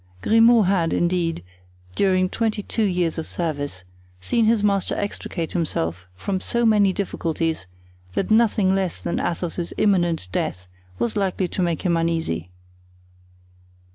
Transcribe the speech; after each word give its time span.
Grimaud 0.23 0.63
had, 0.65 0.93
indeed, 0.93 1.43
during 1.93 2.27
twenty 2.27 2.63
two 2.63 2.85
years 2.85 3.19
of 3.19 3.27
service, 3.27 3.83
seen 4.19 4.45
his 4.45 4.63
master 4.63 4.95
extricate 4.95 5.51
himself 5.51 6.07
from 6.15 6.41
so 6.41 6.65
many 6.65 6.91
difficulties 6.91 7.67
that 8.13 8.31
nothing 8.31 8.73
less 8.73 8.99
than 8.99 9.19
Athos's 9.19 9.73
imminent 9.77 10.27
death 10.31 10.67
was 10.97 11.15
likely 11.15 11.47
to 11.49 11.61
make 11.61 11.83
him 11.83 11.95
uneasy. 11.95 12.49